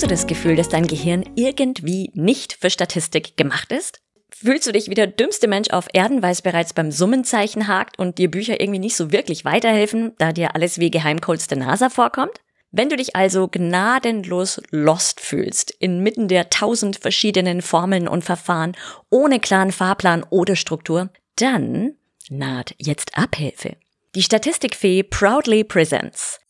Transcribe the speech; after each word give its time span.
Hast 0.00 0.10
du 0.10 0.14
das 0.14 0.26
Gefühl, 0.26 0.56
dass 0.56 0.70
dein 0.70 0.86
Gehirn 0.86 1.24
irgendwie 1.36 2.10
nicht 2.14 2.56
für 2.58 2.70
Statistik 2.70 3.36
gemacht 3.36 3.70
ist? 3.70 4.00
Fühlst 4.30 4.66
du 4.66 4.72
dich 4.72 4.88
wie 4.88 4.94
der 4.94 5.06
dümmste 5.06 5.46
Mensch 5.46 5.68
auf 5.68 5.88
Erden, 5.92 6.22
weil 6.22 6.32
es 6.32 6.40
bereits 6.40 6.72
beim 6.72 6.90
Summenzeichen 6.90 7.68
hakt 7.68 7.98
und 7.98 8.16
dir 8.16 8.30
Bücher 8.30 8.62
irgendwie 8.62 8.78
nicht 8.78 8.96
so 8.96 9.12
wirklich 9.12 9.44
weiterhelfen, 9.44 10.14
da 10.16 10.32
dir 10.32 10.54
alles 10.54 10.78
wie 10.78 10.90
Geheimcodes 10.90 11.48
der 11.48 11.58
NASA 11.58 11.90
vorkommt? 11.90 12.32
Wenn 12.70 12.88
du 12.88 12.96
dich 12.96 13.14
also 13.14 13.46
gnadenlos 13.46 14.62
lost 14.70 15.20
fühlst, 15.20 15.70
inmitten 15.70 16.28
der 16.28 16.48
tausend 16.48 16.96
verschiedenen 16.96 17.60
Formeln 17.60 18.08
und 18.08 18.24
Verfahren, 18.24 18.78
ohne 19.10 19.38
klaren 19.38 19.70
Fahrplan 19.70 20.24
oder 20.30 20.56
Struktur, 20.56 21.10
dann 21.36 21.92
naht 22.30 22.74
jetzt 22.78 23.18
Abhilfe. 23.18 23.76
Die 24.14 24.22
Statistikfee 24.22 25.02
proudly 25.02 25.62
presents 25.62 26.40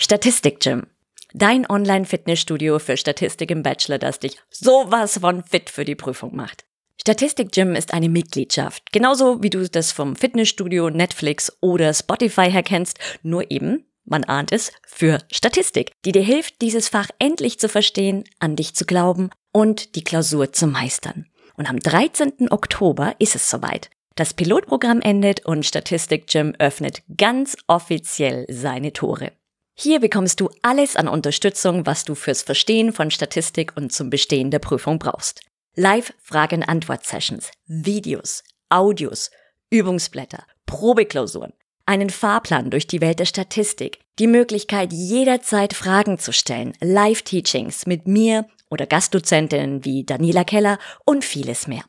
Statistik 0.00 0.60
Gym. 0.60 0.86
Dein 1.34 1.68
Online-Fitnessstudio 1.68 2.78
für 2.78 2.96
Statistik 2.96 3.50
im 3.50 3.64
Bachelor, 3.64 3.98
das 3.98 4.20
dich 4.20 4.36
sowas 4.48 5.18
von 5.18 5.42
fit 5.42 5.68
für 5.70 5.84
die 5.84 5.96
Prüfung 5.96 6.36
macht. 6.36 6.64
Statistik 7.00 7.50
Gym 7.50 7.74
ist 7.74 7.92
eine 7.92 8.08
Mitgliedschaft, 8.08 8.92
genauso 8.92 9.42
wie 9.42 9.50
du 9.50 9.68
das 9.68 9.90
vom 9.90 10.14
Fitnessstudio, 10.14 10.90
Netflix 10.90 11.52
oder 11.60 11.92
Spotify 11.92 12.48
her 12.48 12.62
kennst, 12.62 13.00
nur 13.24 13.50
eben, 13.50 13.86
man 14.04 14.22
ahnt 14.22 14.52
es, 14.52 14.72
für 14.86 15.18
Statistik, 15.32 15.90
die 16.04 16.12
dir 16.12 16.22
hilft, 16.22 16.62
dieses 16.62 16.88
Fach 16.88 17.08
endlich 17.18 17.58
zu 17.58 17.68
verstehen, 17.68 18.22
an 18.38 18.54
dich 18.54 18.74
zu 18.74 18.84
glauben 18.84 19.30
und 19.50 19.96
die 19.96 20.04
Klausur 20.04 20.52
zu 20.52 20.68
meistern. 20.68 21.26
Und 21.56 21.68
am 21.68 21.80
13. 21.80 22.52
Oktober 22.52 23.16
ist 23.18 23.34
es 23.34 23.50
soweit. 23.50 23.90
Das 24.14 24.32
Pilotprogramm 24.32 25.00
endet 25.00 25.44
und 25.44 25.66
Statistik 25.66 26.28
Gym 26.28 26.54
öffnet 26.60 27.02
ganz 27.16 27.56
offiziell 27.66 28.46
seine 28.48 28.92
Tore. 28.92 29.32
Hier 29.80 30.00
bekommst 30.00 30.40
du 30.40 30.50
alles 30.62 30.96
an 30.96 31.06
Unterstützung, 31.06 31.86
was 31.86 32.02
du 32.02 32.16
fürs 32.16 32.42
Verstehen 32.42 32.92
von 32.92 33.12
Statistik 33.12 33.76
und 33.76 33.92
zum 33.92 34.10
Bestehen 34.10 34.50
der 34.50 34.58
Prüfung 34.58 34.98
brauchst. 34.98 35.40
Live-Fragen-Antwort-Sessions, 35.76 37.52
Videos, 37.68 38.42
Audios, 38.70 39.30
Übungsblätter, 39.70 40.42
Probeklausuren, 40.66 41.52
einen 41.86 42.10
Fahrplan 42.10 42.70
durch 42.70 42.88
die 42.88 43.00
Welt 43.00 43.20
der 43.20 43.26
Statistik, 43.26 44.00
die 44.18 44.26
Möglichkeit 44.26 44.92
jederzeit 44.92 45.74
Fragen 45.74 46.18
zu 46.18 46.32
stellen, 46.32 46.72
Live-Teachings 46.80 47.86
mit 47.86 48.08
mir 48.08 48.48
oder 48.70 48.84
Gastdozentinnen 48.84 49.84
wie 49.84 50.02
Daniela 50.02 50.42
Keller 50.42 50.80
und 51.04 51.24
vieles 51.24 51.68
mehr. 51.68 51.84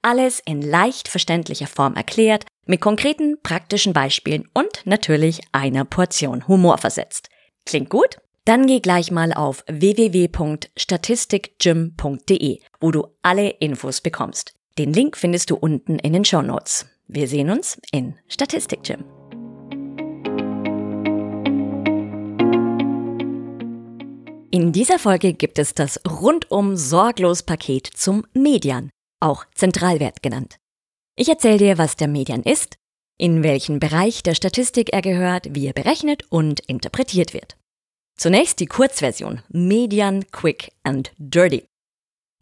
Alles 0.00 0.40
in 0.44 0.62
leicht 0.62 1.08
verständlicher 1.08 1.66
Form 1.66 1.96
erklärt, 1.96 2.44
mit 2.66 2.80
konkreten 2.80 3.38
praktischen 3.42 3.92
Beispielen 3.92 4.48
und 4.54 4.82
natürlich 4.84 5.40
einer 5.50 5.84
Portion 5.84 6.46
Humor 6.46 6.78
versetzt. 6.78 7.28
Klingt 7.64 7.90
gut? 7.90 8.18
Dann 8.44 8.66
geh 8.66 8.80
gleich 8.80 9.12
mal 9.12 9.32
auf 9.32 9.62
www.statistikgym.de, 9.68 12.58
wo 12.80 12.90
du 12.90 13.06
alle 13.22 13.50
Infos 13.50 14.00
bekommst. 14.00 14.54
Den 14.78 14.92
Link 14.92 15.16
findest 15.16 15.50
du 15.50 15.56
unten 15.56 16.00
in 16.00 16.12
den 16.12 16.24
Show 16.24 16.42
Notes. 16.42 16.86
Wir 17.06 17.28
sehen 17.28 17.50
uns 17.50 17.80
in 17.92 18.16
Statistikgym. 18.26 19.04
In 24.50 24.72
dieser 24.72 24.98
Folge 24.98 25.32
gibt 25.32 25.58
es 25.58 25.72
das 25.74 25.98
rundum 26.06 26.76
sorglos 26.76 27.42
Paket 27.42 27.86
zum 27.86 28.26
Median, 28.34 28.90
auch 29.20 29.46
Zentralwert 29.54 30.22
genannt. 30.22 30.58
Ich 31.16 31.28
erzähle 31.28 31.58
dir, 31.58 31.76
was 31.78 31.96
der 31.96 32.08
Median 32.08 32.42
ist, 32.42 32.76
in 33.18 33.42
welchen 33.42 33.78
Bereich 33.78 34.22
der 34.22 34.34
Statistik 34.34 34.92
er 34.92 35.02
gehört, 35.02 35.54
wie 35.54 35.66
er 35.66 35.72
berechnet 35.72 36.24
und 36.30 36.60
interpretiert 36.60 37.34
wird. 37.34 37.56
Zunächst 38.18 38.60
die 38.60 38.66
Kurzversion 38.66 39.42
Median 39.48 40.30
Quick 40.30 40.72
and 40.82 41.12
Dirty. 41.18 41.64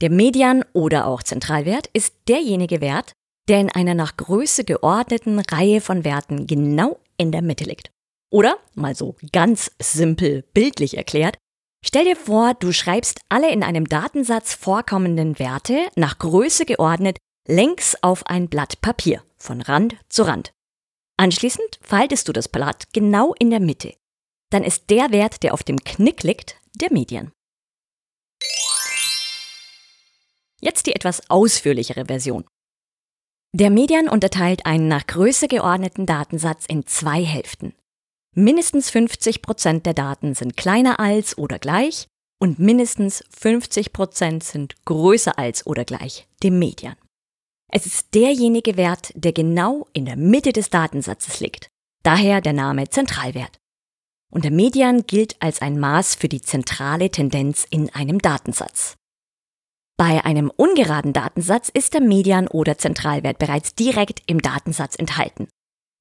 Der 0.00 0.10
Median 0.10 0.64
oder 0.72 1.06
auch 1.06 1.22
Zentralwert 1.22 1.88
ist 1.92 2.14
derjenige 2.28 2.80
Wert, 2.80 3.12
der 3.48 3.60
in 3.60 3.70
einer 3.70 3.94
nach 3.94 4.16
Größe 4.16 4.64
geordneten 4.64 5.38
Reihe 5.40 5.80
von 5.80 6.04
Werten 6.04 6.46
genau 6.46 6.98
in 7.16 7.32
der 7.32 7.42
Mitte 7.42 7.64
liegt. 7.64 7.90
Oder, 8.30 8.56
mal 8.74 8.94
so 8.94 9.16
ganz 9.32 9.70
simpel 9.80 10.44
bildlich 10.54 10.96
erklärt, 10.96 11.36
stell 11.84 12.04
dir 12.04 12.16
vor, 12.16 12.54
du 12.54 12.72
schreibst 12.72 13.20
alle 13.28 13.50
in 13.50 13.62
einem 13.62 13.86
Datensatz 13.86 14.54
vorkommenden 14.54 15.38
Werte 15.38 15.88
nach 15.96 16.18
Größe 16.18 16.64
geordnet 16.64 17.18
längs 17.48 17.96
auf 18.02 18.26
ein 18.26 18.48
Blatt 18.48 18.80
Papier, 18.80 19.22
von 19.36 19.60
Rand 19.60 19.96
zu 20.08 20.22
Rand. 20.22 20.52
Anschließend 21.20 21.78
faltest 21.82 22.28
du 22.28 22.32
das 22.32 22.48
Blatt 22.48 22.92
genau 22.92 23.34
in 23.38 23.50
der 23.50 23.60
Mitte 23.60 23.94
dann 24.50 24.64
ist 24.64 24.90
der 24.90 25.10
Wert, 25.12 25.42
der 25.42 25.54
auf 25.54 25.62
dem 25.62 25.78
Knick 25.78 26.22
liegt, 26.22 26.56
der 26.74 26.92
Median. 26.92 27.32
Jetzt 30.60 30.86
die 30.86 30.94
etwas 30.94 31.30
ausführlichere 31.30 32.06
Version. 32.06 32.44
Der 33.52 33.70
Median 33.70 34.08
unterteilt 34.08 34.66
einen 34.66 34.88
nach 34.88 35.06
Größe 35.06 35.48
geordneten 35.48 36.06
Datensatz 36.06 36.66
in 36.66 36.86
zwei 36.86 37.24
Hälften. 37.24 37.74
Mindestens 38.36 38.90
50 38.90 39.42
Prozent 39.42 39.86
der 39.86 39.94
Daten 39.94 40.34
sind 40.34 40.56
kleiner 40.56 41.00
als 41.00 41.36
oder 41.38 41.58
gleich 41.58 42.06
und 42.38 42.58
mindestens 42.58 43.24
50 43.30 43.92
Prozent 43.92 44.44
sind 44.44 44.84
größer 44.84 45.38
als 45.38 45.66
oder 45.66 45.84
gleich 45.84 46.28
dem 46.42 46.58
Median. 46.58 46.96
Es 47.72 47.86
ist 47.86 48.14
derjenige 48.14 48.76
Wert, 48.76 49.12
der 49.14 49.32
genau 49.32 49.86
in 49.92 50.04
der 50.04 50.16
Mitte 50.16 50.52
des 50.52 50.70
Datensatzes 50.70 51.40
liegt. 51.40 51.68
Daher 52.02 52.40
der 52.40 52.52
Name 52.52 52.88
Zentralwert 52.88 53.60
und 54.30 54.44
der 54.44 54.50
Median 54.50 55.06
gilt 55.06 55.36
als 55.40 55.60
ein 55.60 55.78
Maß 55.78 56.14
für 56.14 56.28
die 56.28 56.40
zentrale 56.40 57.10
Tendenz 57.10 57.66
in 57.68 57.90
einem 57.94 58.20
Datensatz. 58.20 58.96
Bei 59.96 60.24
einem 60.24 60.50
ungeraden 60.56 61.12
Datensatz 61.12 61.68
ist 61.68 61.92
der 61.92 62.00
Median 62.00 62.48
oder 62.48 62.78
Zentralwert 62.78 63.38
bereits 63.38 63.74
direkt 63.74 64.22
im 64.26 64.40
Datensatz 64.40 64.96
enthalten. 64.96 65.48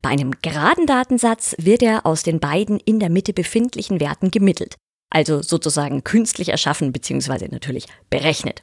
Bei 0.02 0.10
einem 0.10 0.32
geraden 0.42 0.86
Datensatz 0.86 1.56
wird 1.60 1.82
er 1.82 2.06
aus 2.06 2.24
den 2.24 2.40
beiden 2.40 2.80
in 2.80 3.00
der 3.00 3.10
Mitte 3.10 3.34
befindlichen 3.34 4.00
Werten 4.00 4.32
gemittelt, 4.32 4.76
also 5.10 5.42
sozusagen 5.42 6.06
künstlich 6.06 6.50
erschaffen 6.50 6.94
bzw. 6.94 7.50
natürlich 7.50 7.88
berechnet. 8.10 8.62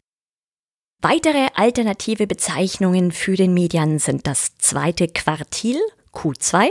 Weitere 1.02 1.48
alternative 1.54 2.26
Bezeichnungen 2.26 3.12
für 3.12 3.36
den 3.36 3.52
Median 3.52 3.98
sind 3.98 4.26
das 4.26 4.56
zweite 4.56 5.08
Quartil 5.08 5.78
Q2 6.12 6.70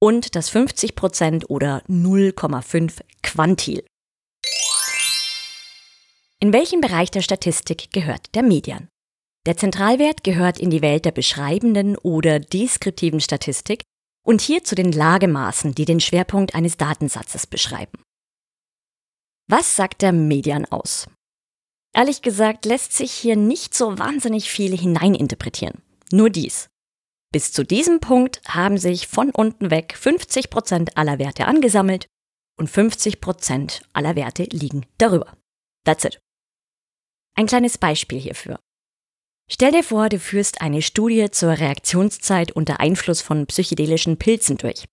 und 0.00 0.34
das 0.34 0.50
50% 0.50 1.46
oder 1.46 1.82
0,5 1.88 3.00
Quantil. 3.22 3.84
In 6.40 6.52
welchem 6.52 6.80
Bereich 6.80 7.10
der 7.10 7.20
Statistik 7.20 7.92
gehört 7.92 8.34
der 8.34 8.42
Median? 8.42 8.88
Der 9.44 9.56
Zentralwert 9.56 10.24
gehört 10.24 10.58
in 10.58 10.70
die 10.70 10.82
Welt 10.82 11.04
der 11.04 11.12
beschreibenden 11.12 11.96
oder 11.96 12.38
deskriptiven 12.38 13.20
Statistik 13.20 13.82
und 14.24 14.40
hier 14.40 14.64
zu 14.64 14.74
den 14.76 14.92
Lagemaßen, 14.92 15.74
die 15.74 15.84
den 15.84 16.00
Schwerpunkt 16.00 16.54
eines 16.54 16.76
Datensatzes 16.76 17.46
beschreiben. 17.46 18.02
Was 19.50 19.76
sagt 19.76 20.02
der 20.02 20.12
Median 20.12 20.64
aus? 20.66 21.06
Ehrlich 21.98 22.22
gesagt 22.22 22.64
lässt 22.64 22.92
sich 22.92 23.10
hier 23.10 23.34
nicht 23.34 23.74
so 23.74 23.98
wahnsinnig 23.98 24.52
viel 24.52 24.78
hineininterpretieren. 24.78 25.82
Nur 26.12 26.30
dies. 26.30 26.68
Bis 27.32 27.50
zu 27.50 27.64
diesem 27.64 27.98
Punkt 27.98 28.40
haben 28.46 28.78
sich 28.78 29.08
von 29.08 29.30
unten 29.30 29.72
weg 29.72 29.98
50% 30.00 30.94
aller 30.94 31.18
Werte 31.18 31.46
angesammelt 31.46 32.06
und 32.56 32.70
50% 32.70 33.82
aller 33.94 34.14
Werte 34.14 34.44
liegen 34.44 34.86
darüber. 34.98 35.36
That's 35.84 36.04
it. 36.04 36.20
Ein 37.34 37.46
kleines 37.46 37.78
Beispiel 37.78 38.20
hierfür. 38.20 38.60
Stell 39.50 39.72
dir 39.72 39.82
vor, 39.82 40.08
du 40.08 40.20
führst 40.20 40.60
eine 40.60 40.82
Studie 40.82 41.32
zur 41.32 41.58
Reaktionszeit 41.58 42.52
unter 42.52 42.78
Einfluss 42.78 43.22
von 43.22 43.44
psychedelischen 43.46 44.18
Pilzen 44.18 44.56
durch. 44.56 44.84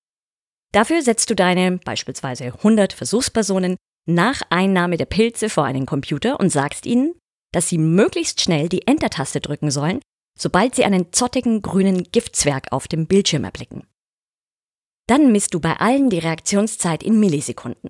Dafür 0.71 1.03
setzt 1.03 1.29
du 1.29 1.35
deine 1.35 1.77
beispielsweise 1.77 2.45
100 2.45 2.93
Versuchspersonen 2.93 3.75
nach 4.05 4.41
Einnahme 4.49 4.97
der 4.97 5.05
Pilze 5.05 5.49
vor 5.49 5.65
einen 5.65 5.85
Computer 5.85 6.39
und 6.39 6.49
sagst 6.49 6.85
ihnen, 6.85 7.15
dass 7.51 7.69
sie 7.69 7.77
möglichst 7.77 8.41
schnell 8.41 8.69
die 8.69 8.87
Enter-Taste 8.87 9.41
drücken 9.41 9.71
sollen, 9.71 9.99
sobald 10.37 10.75
sie 10.75 10.83
einen 10.83 11.11
zottigen 11.13 11.61
grünen 11.61 12.03
Giftzwerg 12.11 12.71
auf 12.71 12.87
dem 12.87 13.07
Bildschirm 13.07 13.43
erblicken. 13.43 13.87
Dann 15.07 15.31
misst 15.31 15.53
du 15.53 15.59
bei 15.59 15.77
allen 15.77 16.09
die 16.09 16.19
Reaktionszeit 16.19 17.03
in 17.03 17.19
Millisekunden. 17.19 17.89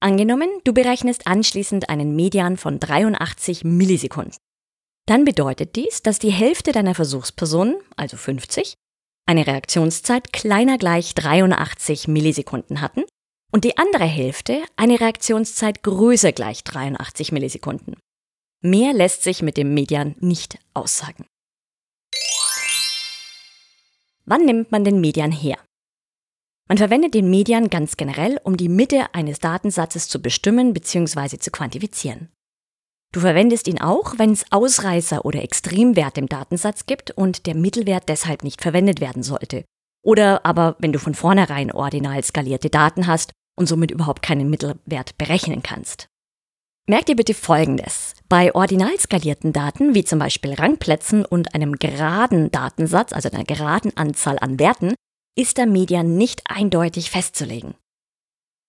Angenommen, 0.00 0.48
du 0.64 0.72
berechnest 0.72 1.26
anschließend 1.26 1.88
einen 1.88 2.16
Median 2.16 2.56
von 2.56 2.80
83 2.80 3.64
Millisekunden. 3.64 4.36
Dann 5.06 5.24
bedeutet 5.24 5.76
dies, 5.76 6.02
dass 6.02 6.18
die 6.18 6.32
Hälfte 6.32 6.72
deiner 6.72 6.94
Versuchspersonen, 6.94 7.76
also 7.96 8.16
50, 8.16 8.74
eine 9.26 9.46
Reaktionszeit 9.46 10.32
kleiner 10.32 10.78
gleich 10.78 11.14
83 11.14 12.08
Millisekunden 12.08 12.80
hatten 12.80 13.04
und 13.54 13.62
die 13.62 13.78
andere 13.78 14.04
Hälfte 14.04 14.64
eine 14.74 15.00
Reaktionszeit 15.00 15.84
größer 15.84 16.32
gleich 16.32 16.64
83 16.64 17.30
Millisekunden. 17.30 17.94
Mehr 18.62 18.92
lässt 18.92 19.22
sich 19.22 19.42
mit 19.42 19.56
dem 19.56 19.74
Median 19.74 20.16
nicht 20.18 20.58
aussagen. 20.74 21.24
Wann 24.24 24.44
nimmt 24.44 24.72
man 24.72 24.82
den 24.82 25.00
Median 25.00 25.30
her? 25.30 25.56
Man 26.68 26.78
verwendet 26.78 27.14
den 27.14 27.30
Median 27.30 27.70
ganz 27.70 27.96
generell, 27.96 28.40
um 28.42 28.56
die 28.56 28.68
Mitte 28.68 29.14
eines 29.14 29.38
Datensatzes 29.38 30.08
zu 30.08 30.20
bestimmen 30.20 30.74
bzw. 30.74 31.38
zu 31.38 31.52
quantifizieren. 31.52 32.30
Du 33.12 33.20
verwendest 33.20 33.68
ihn 33.68 33.80
auch, 33.80 34.18
wenn 34.18 34.32
es 34.32 34.50
Ausreißer 34.50 35.24
oder 35.24 35.44
Extremwerte 35.44 36.18
im 36.18 36.28
Datensatz 36.28 36.86
gibt 36.86 37.12
und 37.12 37.46
der 37.46 37.54
Mittelwert 37.54 38.08
deshalb 38.08 38.42
nicht 38.42 38.62
verwendet 38.62 39.00
werden 39.00 39.22
sollte. 39.22 39.64
Oder 40.04 40.44
aber 40.44 40.74
wenn 40.80 40.92
du 40.92 40.98
von 40.98 41.14
vornherein 41.14 41.70
ordinal 41.70 42.24
skalierte 42.24 42.68
Daten 42.68 43.06
hast 43.06 43.30
und 43.56 43.66
somit 43.66 43.90
überhaupt 43.90 44.22
keinen 44.22 44.50
Mittelwert 44.50 45.16
berechnen 45.18 45.62
kannst. 45.62 46.08
Merk 46.86 47.06
dir 47.06 47.16
bitte 47.16 47.32
Folgendes. 47.32 48.14
Bei 48.28 48.54
ordinal 48.54 48.98
skalierten 48.98 49.54
Daten, 49.54 49.94
wie 49.94 50.04
zum 50.04 50.18
Beispiel 50.18 50.52
Rangplätzen 50.52 51.24
und 51.24 51.54
einem 51.54 51.76
geraden 51.76 52.50
Datensatz, 52.50 53.14
also 53.14 53.30
einer 53.30 53.44
geraden 53.44 53.96
Anzahl 53.96 54.38
an 54.38 54.58
Werten, 54.58 54.94
ist 55.34 55.56
der 55.56 55.66
Median 55.66 56.16
nicht 56.16 56.42
eindeutig 56.44 57.10
festzulegen. 57.10 57.74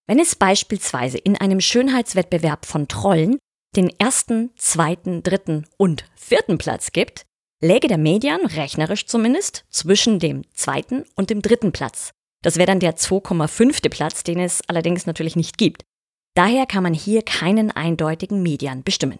Wenn 0.08 0.20
es 0.20 0.36
beispielsweise 0.36 1.18
in 1.18 1.36
einem 1.36 1.60
Schönheitswettbewerb 1.60 2.66
von 2.66 2.88
Trollen 2.88 3.38
den 3.76 3.90
ersten, 4.00 4.52
zweiten, 4.56 5.22
dritten 5.24 5.66
und 5.78 6.06
vierten 6.16 6.58
Platz 6.58 6.92
gibt, 6.92 7.26
läge 7.62 7.88
der 7.88 7.98
Median, 7.98 8.46
rechnerisch 8.46 9.08
zumindest, 9.08 9.66
zwischen 9.70 10.20
dem 10.20 10.44
zweiten 10.54 11.04
und 11.16 11.30
dem 11.30 11.42
dritten 11.42 11.72
Platz. 11.72 12.12
Das 12.46 12.58
wäre 12.58 12.68
dann 12.68 12.80
der 12.80 12.96
2,5. 12.96 13.90
Platz, 13.90 14.22
den 14.22 14.40
es 14.40 14.62
allerdings 14.68 15.08
natürlich 15.08 15.36
nicht 15.36 15.58
gibt. 15.58 15.84
Daher 16.36 16.68
kann 16.68 16.84
man 16.84 16.94
hier 16.94 17.24
keinen 17.24 17.72
eindeutigen 17.72 18.44
Median 18.44 18.84
bestimmen. 18.84 19.18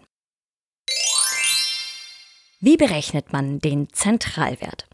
Wie 2.60 2.76
berechnet 2.76 3.32
man 3.32 3.58
den 3.58 3.92
Zentralwert? 3.92 4.88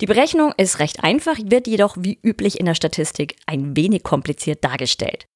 Die 0.00 0.06
Berechnung 0.06 0.54
ist 0.56 0.78
recht 0.78 1.04
einfach, 1.04 1.36
wird 1.38 1.66
jedoch 1.66 1.98
wie 1.98 2.18
üblich 2.22 2.58
in 2.58 2.64
der 2.64 2.74
Statistik 2.74 3.36
ein 3.44 3.76
wenig 3.76 4.04
kompliziert 4.04 4.64
dargestellt. 4.64 5.26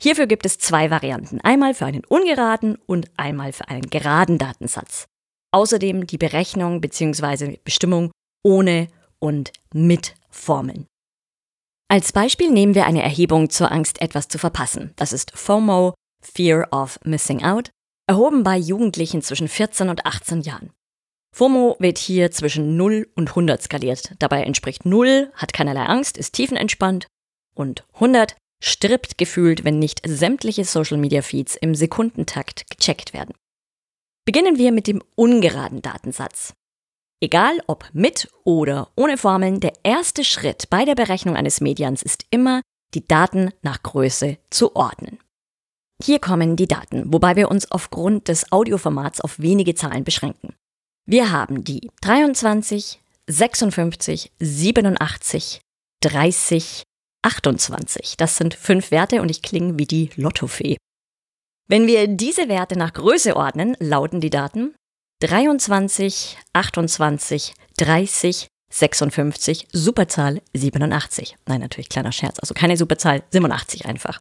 Hierfür 0.00 0.28
gibt 0.28 0.46
es 0.46 0.58
zwei 0.58 0.92
Varianten, 0.92 1.40
einmal 1.40 1.74
für 1.74 1.86
einen 1.86 2.04
ungeraden 2.04 2.78
und 2.86 3.10
einmal 3.16 3.52
für 3.52 3.66
einen 3.66 3.90
geraden 3.90 4.38
Datensatz. 4.38 5.06
Außerdem 5.50 6.06
die 6.06 6.18
Berechnung 6.18 6.80
bzw. 6.80 7.58
Bestimmung 7.64 8.12
ohne 8.44 8.86
und 9.18 9.50
mit 9.72 10.14
Formeln. 10.30 10.86
Als 11.94 12.10
Beispiel 12.10 12.50
nehmen 12.50 12.74
wir 12.74 12.86
eine 12.86 13.04
Erhebung 13.04 13.50
zur 13.50 13.70
Angst, 13.70 14.02
etwas 14.02 14.26
zu 14.26 14.36
verpassen. 14.36 14.92
Das 14.96 15.12
ist 15.12 15.30
FOMO, 15.38 15.94
Fear 16.20 16.66
of 16.72 16.98
Missing 17.04 17.44
Out, 17.44 17.70
erhoben 18.08 18.42
bei 18.42 18.56
Jugendlichen 18.56 19.22
zwischen 19.22 19.46
14 19.46 19.88
und 19.88 20.04
18 20.04 20.40
Jahren. 20.40 20.72
FOMO 21.36 21.76
wird 21.78 21.98
hier 21.98 22.32
zwischen 22.32 22.76
0 22.76 23.08
und 23.14 23.28
100 23.28 23.62
skaliert. 23.62 24.16
Dabei 24.18 24.42
entspricht 24.42 24.84
0, 24.84 25.30
hat 25.34 25.52
keinerlei 25.52 25.84
Angst, 25.84 26.18
ist 26.18 26.32
tiefenentspannt 26.32 27.06
und 27.54 27.86
100 27.92 28.34
stirbt 28.60 29.16
gefühlt, 29.16 29.62
wenn 29.62 29.78
nicht 29.78 30.00
sämtliche 30.04 30.64
Social-Media-Feeds 30.64 31.54
im 31.54 31.76
Sekundentakt 31.76 32.68
gecheckt 32.70 33.12
werden. 33.12 33.36
Beginnen 34.24 34.58
wir 34.58 34.72
mit 34.72 34.88
dem 34.88 35.00
ungeraden 35.14 35.80
Datensatz. 35.80 36.54
Egal 37.20 37.60
ob 37.66 37.88
mit 37.92 38.28
oder 38.44 38.90
ohne 38.96 39.16
Formeln, 39.16 39.60
der 39.60 39.72
erste 39.82 40.24
Schritt 40.24 40.68
bei 40.70 40.84
der 40.84 40.94
Berechnung 40.94 41.36
eines 41.36 41.60
Medians 41.60 42.02
ist 42.02 42.26
immer, 42.30 42.60
die 42.94 43.06
Daten 43.06 43.50
nach 43.62 43.82
Größe 43.82 44.38
zu 44.50 44.76
ordnen. 44.76 45.18
Hier 46.02 46.18
kommen 46.18 46.56
die 46.56 46.66
Daten, 46.66 47.12
wobei 47.12 47.36
wir 47.36 47.50
uns 47.50 47.70
aufgrund 47.70 48.28
des 48.28 48.52
Audioformats 48.52 49.20
auf 49.20 49.38
wenige 49.38 49.74
Zahlen 49.74 50.04
beschränken. 50.04 50.54
Wir 51.06 51.30
haben 51.30 51.64
die 51.64 51.90
23, 52.02 53.00
56, 53.28 54.32
87, 54.38 55.60
30, 56.02 56.82
28. 57.22 58.16
Das 58.16 58.36
sind 58.36 58.54
fünf 58.54 58.90
Werte 58.90 59.22
und 59.22 59.30
ich 59.30 59.42
klinge 59.42 59.78
wie 59.78 59.86
die 59.86 60.10
Lottofee. 60.16 60.76
Wenn 61.68 61.86
wir 61.86 62.08
diese 62.08 62.48
Werte 62.48 62.78
nach 62.78 62.92
Größe 62.92 63.36
ordnen, 63.36 63.76
lauten 63.80 64.20
die 64.20 64.30
Daten 64.30 64.74
23, 65.20 66.38
28, 66.52 67.54
30, 67.76 68.48
56, 68.70 69.68
Superzahl 69.72 70.42
87. 70.54 71.36
Nein, 71.46 71.60
natürlich 71.60 71.88
kleiner 71.88 72.12
Scherz, 72.12 72.38
also 72.40 72.54
keine 72.54 72.76
Superzahl, 72.76 73.22
87 73.30 73.86
einfach. 73.86 74.18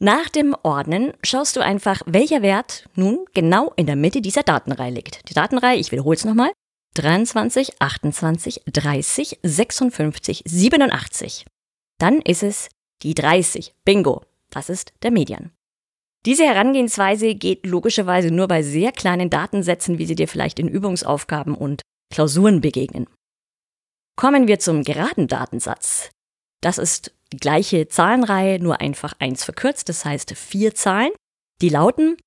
Nach 0.00 0.28
dem 0.28 0.54
Ordnen 0.62 1.12
schaust 1.22 1.56
du 1.56 1.60
einfach, 1.60 2.02
welcher 2.06 2.40
Wert 2.42 2.88
nun 2.94 3.26
genau 3.34 3.72
in 3.76 3.86
der 3.86 3.96
Mitte 3.96 4.20
dieser 4.20 4.44
Datenreihe 4.44 4.92
liegt. 4.92 5.28
Die 5.28 5.34
Datenreihe, 5.34 5.78
ich 5.78 5.92
wiederhole 5.92 6.16
es 6.16 6.24
nochmal, 6.24 6.52
23, 6.94 7.80
28, 7.80 8.62
30, 8.66 9.38
56, 9.42 10.42
87 10.46 11.44
dann 11.98 12.22
ist 12.22 12.42
es 12.42 12.68
die 13.02 13.14
30. 13.14 13.74
Bingo. 13.84 14.22
Das 14.50 14.70
ist 14.70 14.92
der 15.02 15.10
Median. 15.10 15.50
Diese 16.28 16.44
Herangehensweise 16.44 17.34
geht 17.34 17.64
logischerweise 17.64 18.30
nur 18.30 18.48
bei 18.48 18.62
sehr 18.62 18.92
kleinen 18.92 19.30
Datensätzen, 19.30 19.98
wie 19.98 20.04
sie 20.04 20.14
dir 20.14 20.28
vielleicht 20.28 20.58
in 20.58 20.68
Übungsaufgaben 20.68 21.54
und 21.54 21.80
Klausuren 22.12 22.60
begegnen. 22.60 23.06
Kommen 24.14 24.46
wir 24.46 24.58
zum 24.58 24.84
geraden 24.84 25.26
Datensatz. 25.26 26.10
Das 26.60 26.76
ist 26.76 27.14
die 27.32 27.38
gleiche 27.38 27.88
Zahlenreihe, 27.88 28.58
nur 28.58 28.82
einfach 28.82 29.14
eins 29.20 29.42
verkürzt, 29.42 29.88
das 29.88 30.04
heißt 30.04 30.36
vier 30.36 30.74
Zahlen. 30.74 31.12
Die 31.62 31.70
lauten 31.70 32.18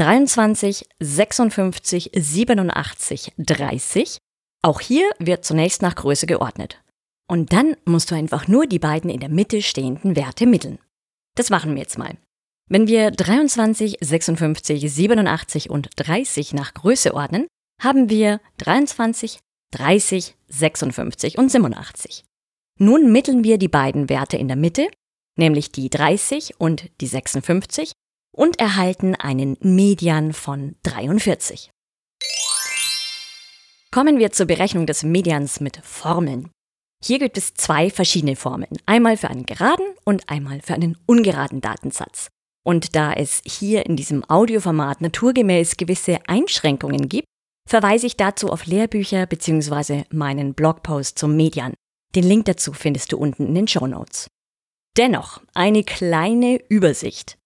23, 0.00 0.88
56, 0.98 2.10
87, 2.16 3.32
30. 3.38 4.18
Auch 4.64 4.80
hier 4.80 5.08
wird 5.20 5.44
zunächst 5.44 5.82
nach 5.82 5.94
Größe 5.94 6.26
geordnet. 6.26 6.82
Und 7.28 7.52
dann 7.52 7.76
musst 7.84 8.10
du 8.10 8.16
einfach 8.16 8.48
nur 8.48 8.66
die 8.66 8.80
beiden 8.80 9.08
in 9.08 9.20
der 9.20 9.28
Mitte 9.28 9.62
stehenden 9.62 10.16
Werte 10.16 10.46
mitteln. 10.46 10.80
Das 11.36 11.50
machen 11.50 11.76
wir 11.76 11.82
jetzt 11.82 11.96
mal. 11.96 12.16
Wenn 12.68 12.88
wir 12.88 13.12
23, 13.12 13.98
56, 14.00 14.92
87 14.92 15.70
und 15.70 15.88
30 15.96 16.52
nach 16.52 16.74
Größe 16.74 17.14
ordnen, 17.14 17.46
haben 17.80 18.10
wir 18.10 18.40
23, 18.58 19.38
30, 19.72 20.34
56 20.48 21.38
und 21.38 21.48
87. 21.50 22.24
Nun 22.80 23.12
mitteln 23.12 23.44
wir 23.44 23.58
die 23.58 23.68
beiden 23.68 24.08
Werte 24.08 24.36
in 24.36 24.48
der 24.48 24.56
Mitte, 24.56 24.88
nämlich 25.38 25.70
die 25.70 25.88
30 25.90 26.58
und 26.58 26.90
die 27.00 27.06
56, 27.06 27.92
und 28.34 28.58
erhalten 28.58 29.14
einen 29.14 29.56
Median 29.60 30.32
von 30.32 30.74
43. 30.82 31.70
Kommen 33.92 34.18
wir 34.18 34.32
zur 34.32 34.46
Berechnung 34.46 34.86
des 34.86 35.04
Medians 35.04 35.60
mit 35.60 35.76
Formeln. 35.84 36.50
Hier 37.02 37.20
gibt 37.20 37.38
es 37.38 37.54
zwei 37.54 37.90
verschiedene 37.90 38.34
Formeln. 38.34 38.76
Einmal 38.86 39.16
für 39.16 39.28
einen 39.28 39.46
geraden 39.46 39.86
und 40.04 40.28
einmal 40.28 40.60
für 40.60 40.74
einen 40.74 40.98
ungeraden 41.06 41.60
Datensatz. 41.60 42.28
Und 42.66 42.96
da 42.96 43.12
es 43.12 43.42
hier 43.46 43.86
in 43.86 43.94
diesem 43.94 44.28
Audioformat 44.28 45.00
naturgemäß 45.00 45.76
gewisse 45.76 46.18
Einschränkungen 46.26 47.08
gibt, 47.08 47.28
verweise 47.68 48.08
ich 48.08 48.16
dazu 48.16 48.50
auf 48.50 48.66
Lehrbücher 48.66 49.26
bzw. 49.26 50.02
meinen 50.10 50.52
Blogpost 50.52 51.16
zum 51.16 51.36
Median. 51.36 51.74
Den 52.16 52.24
Link 52.24 52.46
dazu 52.46 52.72
findest 52.72 53.12
du 53.12 53.18
unten 53.18 53.46
in 53.46 53.54
den 53.54 53.68
Show 53.68 53.86
Notes. 53.86 54.26
Dennoch 54.96 55.40
eine 55.54 55.84
kleine 55.84 56.60
Übersicht. 56.68 57.38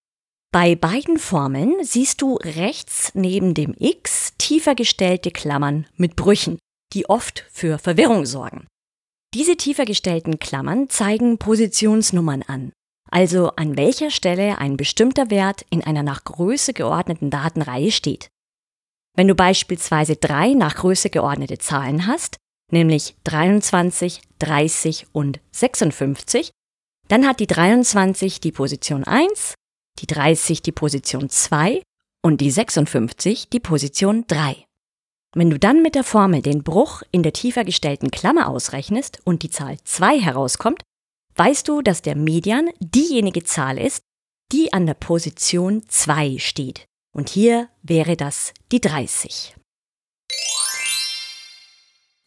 Bei 0.51 0.75
beiden 0.75 1.19
Formeln 1.19 1.75
siehst 1.83 2.21
du 2.23 2.37
rechts 2.37 3.11
neben 3.13 3.53
dem 3.53 3.75
X 3.77 4.33
tiefer 4.39 4.73
gestellte 4.73 5.29
Klammern 5.29 5.85
mit 5.97 6.15
Brüchen, 6.15 6.57
die 6.93 7.07
oft 7.09 7.45
für 7.51 7.77
Verwirrung 7.77 8.25
sorgen. 8.25 8.65
Diese 9.35 9.55
tiefer 9.55 9.85
gestellten 9.85 10.39
Klammern 10.39 10.89
zeigen 10.89 11.37
Positionsnummern 11.37 12.41
an, 12.41 12.71
also 13.11 13.51
an 13.57 13.77
welcher 13.77 14.09
Stelle 14.09 14.57
ein 14.57 14.77
bestimmter 14.77 15.29
Wert 15.29 15.65
in 15.69 15.83
einer 15.83 16.01
nach 16.01 16.23
Größe 16.23 16.73
geordneten 16.73 17.29
Datenreihe 17.29 17.91
steht. 17.91 18.29
Wenn 19.15 19.27
du 19.27 19.35
beispielsweise 19.35 20.15
drei 20.15 20.53
nach 20.53 20.75
Größe 20.75 21.09
geordnete 21.09 21.57
Zahlen 21.57 22.07
hast, 22.07 22.37
nämlich 22.71 23.15
23, 23.25 24.21
30 24.39 25.07
und 25.11 25.41
56, 25.51 26.51
dann 27.09 27.27
hat 27.27 27.41
die 27.41 27.47
23 27.47 28.39
die 28.39 28.53
Position 28.53 29.03
1, 29.03 29.55
die 29.99 30.07
30 30.07 30.61
die 30.61 30.71
Position 30.71 31.29
2 31.29 31.81
und 32.23 32.39
die 32.39 32.51
56 32.51 33.49
die 33.49 33.59
Position 33.59 34.25
3. 34.27 34.65
Wenn 35.35 35.49
du 35.49 35.59
dann 35.59 35.81
mit 35.81 35.95
der 35.95 36.03
Formel 36.05 36.41
den 36.41 36.63
Bruch 36.63 37.03
in 37.11 37.23
der 37.23 37.33
tiefer 37.33 37.65
gestellten 37.65 38.11
Klammer 38.11 38.47
ausrechnest 38.47 39.19
und 39.25 39.43
die 39.43 39.49
Zahl 39.49 39.77
2 39.83 40.19
herauskommt, 40.19 40.83
weißt 41.41 41.67
du, 41.67 41.81
dass 41.81 42.03
der 42.03 42.15
Median 42.15 42.69
diejenige 42.79 43.43
Zahl 43.43 43.79
ist, 43.79 44.03
die 44.51 44.73
an 44.73 44.85
der 44.85 44.93
Position 44.93 45.81
2 45.87 46.37
steht. 46.37 46.85
Und 47.15 47.29
hier 47.29 47.67
wäre 47.81 48.15
das 48.15 48.53
die 48.71 48.79
30. 48.79 49.55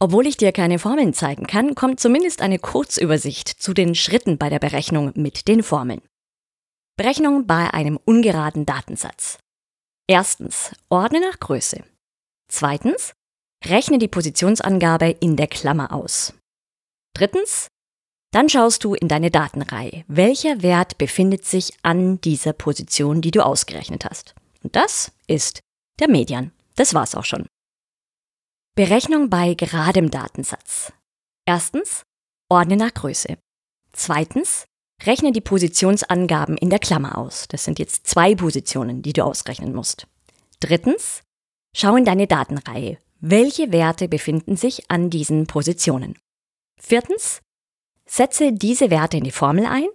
Obwohl 0.01 0.27
ich 0.27 0.37
dir 0.37 0.51
keine 0.51 0.81
Formeln 0.81 1.15
zeigen 1.15 1.47
kann, 1.47 1.77
kommt 1.77 2.01
zumindest 2.01 2.43
eine 2.43 2.59
Kurzübersicht 2.59 3.49
zu 3.49 3.73
den 3.73 3.95
Schritten 3.95 4.37
bei 4.37 4.51
der 4.51 4.59
Berechnung 4.59 5.13
mit 5.15 5.47
den 5.47 5.63
Formeln. 5.63 6.03
Berechnung 6.97 7.47
bei 7.47 7.73
einem 7.73 8.01
ungeraden 8.05 8.67
Datensatz. 8.67 9.39
Erstens, 10.09 10.73
ordne 10.89 11.21
nach 11.21 11.39
Größe. 11.39 11.85
Zweitens, 12.49 13.13
rechne 13.65 13.99
die 13.99 14.09
Positionsangabe 14.09 15.11
in 15.21 15.37
der 15.37 15.47
Klammer 15.47 15.93
aus. 15.93 16.35
Drittens, 17.17 17.69
dann 18.35 18.49
schaust 18.49 18.83
du 18.83 18.95
in 18.95 19.07
deine 19.07 19.31
Datenreihe, 19.31 20.05
welcher 20.09 20.61
Wert 20.61 20.99
befindet 20.99 21.45
sich 21.45 21.73
an 21.83 22.21
dieser 22.21 22.53
Position, 22.53 23.21
die 23.21 23.31
du 23.31 23.47
ausgerechnet 23.47 24.05
hast. 24.05 24.35
Und 24.65 24.75
das 24.75 25.13
ist 25.29 25.61
der 26.01 26.09
Median. 26.09 26.51
Das 26.75 26.95
war's 26.95 27.15
auch 27.15 27.25
schon. 27.25 27.47
Berechnung 28.75 29.31
bei 29.31 29.55
geradem 29.55 30.11
Datensatz. 30.11 30.93
Erstens, 31.47 32.03
ordne 32.51 32.77
nach 32.77 32.93
Größe. 32.93 33.39
Zweitens, 33.93 34.65
rechne 35.05 35.31
die 35.31 35.41
Positionsangaben 35.41 36.57
in 36.57 36.71
der 36.71 36.81
Klammer 36.81 37.17
aus. 37.17 37.47
Das 37.47 37.63
sind 37.63 37.79
jetzt 37.79 38.09
zwei 38.09 38.35
Positionen, 38.35 39.03
die 39.03 39.13
du 39.13 39.25
ausrechnen 39.25 39.73
musst. 39.73 40.09
Drittens, 40.59 41.23
schau 41.77 41.95
in 41.95 42.05
deine 42.05 42.27
Datenreihe. 42.27 42.99
Welche 43.21 43.71
Werte 43.71 44.09
befinden 44.09 44.57
sich 44.57 44.91
an 44.91 45.09
diesen 45.09 45.47
Positionen? 45.47 46.19
Viertens, 46.81 47.44
setze 48.09 48.53
diese 48.53 48.91
Werte 48.91 49.17
in 49.17 49.25
die 49.25 49.31
Formel 49.31 49.67
ein 49.67 49.89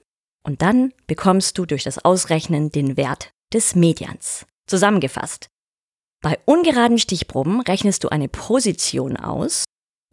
und 0.43 0.61
dann 0.61 0.93
bekommst 1.07 1.57
du 1.57 1.65
durch 1.65 1.83
das 1.83 2.03
Ausrechnen 2.03 2.71
den 2.71 2.97
Wert 2.97 3.31
des 3.53 3.75
Medians. 3.75 4.45
Zusammengefasst. 4.67 5.49
Bei 6.21 6.37
ungeraden 6.45 6.99
Stichproben 6.99 7.61
rechnest 7.61 8.03
du 8.03 8.09
eine 8.09 8.27
Position 8.27 9.15
aus 9.17 9.63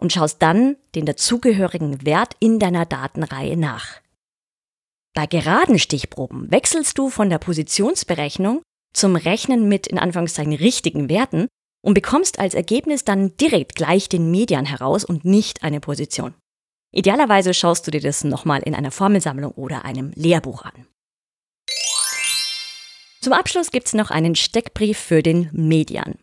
und 0.00 0.12
schaust 0.12 0.40
dann 0.40 0.76
den 0.94 1.06
dazugehörigen 1.06 2.04
Wert 2.04 2.34
in 2.38 2.58
deiner 2.58 2.86
Datenreihe 2.86 3.56
nach. 3.56 4.00
Bei 5.14 5.26
geraden 5.26 5.78
Stichproben 5.78 6.50
wechselst 6.50 6.98
du 6.98 7.08
von 7.08 7.30
der 7.30 7.38
Positionsberechnung 7.38 8.62
zum 8.94 9.16
Rechnen 9.16 9.68
mit 9.68 9.86
in 9.86 9.98
Anführungszeichen 9.98 10.52
richtigen 10.52 11.08
Werten 11.08 11.48
und 11.82 11.94
bekommst 11.94 12.38
als 12.38 12.54
Ergebnis 12.54 13.04
dann 13.04 13.36
direkt 13.36 13.74
gleich 13.74 14.08
den 14.08 14.30
Median 14.30 14.66
heraus 14.66 15.04
und 15.04 15.24
nicht 15.24 15.62
eine 15.62 15.80
Position. 15.80 16.34
Idealerweise 16.96 17.52
schaust 17.52 17.86
du 17.86 17.90
dir 17.90 18.00
das 18.00 18.24
nochmal 18.24 18.62
in 18.62 18.74
einer 18.74 18.90
Formelsammlung 18.90 19.52
oder 19.52 19.84
einem 19.84 20.12
Lehrbuch 20.14 20.62
an. 20.62 20.86
Zum 23.20 23.34
Abschluss 23.34 23.70
gibt's 23.70 23.92
noch 23.92 24.10
einen 24.10 24.34
Steckbrief 24.34 24.98
für 24.98 25.22
den 25.22 25.50
Median. 25.52 26.14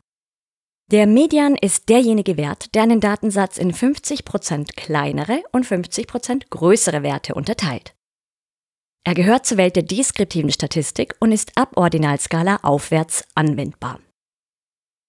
Der 0.90 1.06
Median 1.06 1.56
ist 1.56 1.90
derjenige 1.90 2.38
Wert, 2.38 2.74
der 2.74 2.84
einen 2.84 3.00
Datensatz 3.00 3.60
in 3.60 3.72
50% 3.72 4.76
kleinere 4.76 5.44
und 5.52 5.64
50% 5.64 6.50
größere 6.50 7.04
Werte 7.04 7.36
unterteilt. 7.36 7.94
Er 9.06 9.14
gehört 9.14 9.46
zur 9.46 9.58
Welt 9.58 9.76
der 9.76 9.84
deskriptiven 9.84 10.52
Statistik 10.52 11.16
und 11.20 11.32
ist 11.32 11.56
ab 11.56 11.78
Ordinalskala 11.78 12.62
aufwärts 12.64 13.28
anwendbar. 13.36 14.00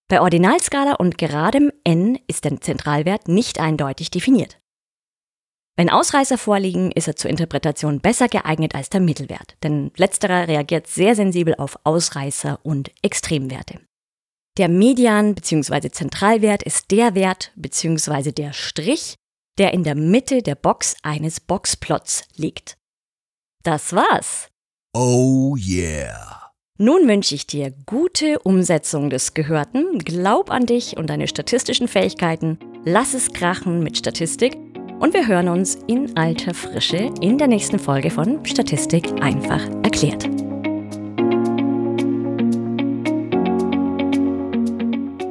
Bei 0.08 0.20
Ordinalskala 0.20 0.96
und 0.96 1.16
geradem 1.16 1.72
n 1.84 2.18
ist 2.26 2.44
der 2.44 2.60
Zentralwert 2.60 3.28
nicht 3.28 3.60
eindeutig 3.60 4.10
definiert. 4.10 4.58
Wenn 5.76 5.90
Ausreißer 5.90 6.38
vorliegen, 6.38 6.92
ist 6.92 7.08
er 7.08 7.16
zur 7.16 7.30
Interpretation 7.30 8.00
besser 8.00 8.28
geeignet 8.28 8.76
als 8.76 8.90
der 8.90 9.00
Mittelwert, 9.00 9.56
denn 9.64 9.90
letzterer 9.96 10.46
reagiert 10.46 10.86
sehr 10.86 11.16
sensibel 11.16 11.56
auf 11.56 11.78
Ausreißer 11.82 12.60
und 12.62 12.92
Extremwerte. 13.02 13.80
Der 14.56 14.68
Median 14.68 15.34
bzw. 15.34 15.90
Zentralwert 15.90 16.62
ist 16.62 16.92
der 16.92 17.16
Wert 17.16 17.50
bzw. 17.56 18.30
der 18.30 18.52
Strich, 18.52 19.16
der 19.58 19.74
in 19.74 19.82
der 19.82 19.96
Mitte 19.96 20.42
der 20.42 20.54
Box 20.54 20.94
eines 21.02 21.40
Boxplots 21.40 22.22
liegt. 22.36 22.76
Das 23.64 23.92
war's. 23.92 24.48
Oh 24.94 25.56
yeah. 25.56 26.52
Nun 26.78 27.08
wünsche 27.08 27.34
ich 27.34 27.48
dir 27.48 27.72
gute 27.86 28.38
Umsetzung 28.40 29.10
des 29.10 29.34
Gehörten, 29.34 29.98
glaub 29.98 30.50
an 30.50 30.66
dich 30.66 30.96
und 30.96 31.08
deine 31.08 31.26
statistischen 31.26 31.88
Fähigkeiten, 31.88 32.58
lass 32.84 33.14
es 33.14 33.32
krachen 33.32 33.82
mit 33.82 33.98
Statistik 33.98 34.56
und 35.00 35.14
wir 35.14 35.26
hören 35.26 35.48
uns 35.48 35.76
in 35.86 36.16
alter 36.16 36.54
Frische 36.54 37.10
in 37.20 37.38
der 37.38 37.48
nächsten 37.48 37.78
Folge 37.78 38.10
von 38.10 38.44
Statistik 38.44 39.10
einfach 39.22 39.60
erklärt. 39.82 40.24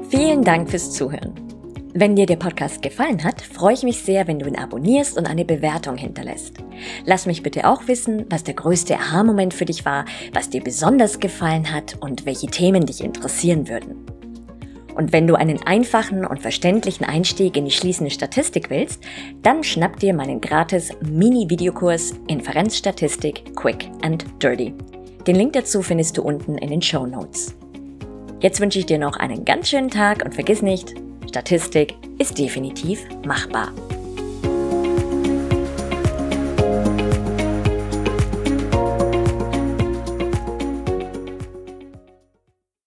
Vielen 0.09 0.43
Dank 0.43 0.69
fürs 0.69 0.91
Zuhören. 0.91 1.33
Wenn 1.95 2.15
dir 2.15 2.25
der 2.25 2.37
Podcast 2.37 2.81
gefallen 2.81 3.23
hat, 3.23 3.41
freue 3.41 3.75
ich 3.75 3.83
mich 3.83 3.99
sehr, 3.99 4.27
wenn 4.27 4.39
du 4.39 4.47
ihn 4.47 4.57
abonnierst 4.57 5.15
und 5.15 5.27
eine 5.27 5.45
Bewertung 5.45 5.95
hinterlässt. 5.95 6.57
Lass 7.05 7.27
mich 7.27 7.43
bitte 7.43 7.69
auch 7.69 7.87
wissen, 7.87 8.25
was 8.29 8.43
der 8.43 8.55
größte 8.55 8.95
Aha-Moment 8.95 9.53
für 9.53 9.65
dich 9.65 9.85
war, 9.85 10.05
was 10.33 10.49
dir 10.49 10.63
besonders 10.63 11.19
gefallen 11.19 11.71
hat 11.71 11.97
und 11.99 12.25
welche 12.25 12.47
Themen 12.47 12.87
dich 12.87 13.03
interessieren 13.03 13.69
würden. 13.69 14.12
Und 14.95 15.11
wenn 15.11 15.27
du 15.27 15.35
einen 15.35 15.61
einfachen 15.63 16.25
und 16.25 16.41
verständlichen 16.41 17.05
Einstieg 17.05 17.57
in 17.57 17.65
die 17.65 17.71
schließende 17.71 18.11
Statistik 18.11 18.69
willst, 18.69 19.03
dann 19.41 19.63
schnapp 19.63 19.99
dir 19.99 20.13
meinen 20.13 20.41
gratis 20.41 20.91
Mini-Videokurs 21.01 22.13
Inferenzstatistik 22.27 23.55
Quick 23.55 23.89
and 24.01 24.25
Dirty. 24.41 24.73
Den 25.25 25.35
Link 25.35 25.53
dazu 25.53 25.81
findest 25.81 26.17
du 26.17 26.21
unten 26.21 26.57
in 26.57 26.69
den 26.69 26.81
Show 26.81 27.05
Notes. 27.05 27.55
Jetzt 28.39 28.59
wünsche 28.59 28.79
ich 28.79 28.85
dir 28.85 28.99
noch 28.99 29.15
einen 29.17 29.45
ganz 29.45 29.69
schönen 29.69 29.89
Tag 29.89 30.23
und 30.25 30.33
vergiss 30.33 30.61
nicht, 30.61 30.93
Statistik 31.29 31.95
ist 32.19 32.37
definitiv 32.37 33.07
machbar. 33.25 33.71